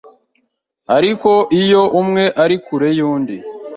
[0.97, 1.31] Ariko
[1.61, 3.35] iyo umwe ari kure y’undi